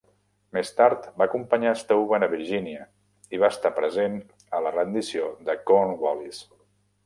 [0.55, 2.87] Més tard va acompanyar Steuben a Virgínia,
[3.37, 4.19] i va estar present
[4.61, 6.45] a la rendició de Cornwallis.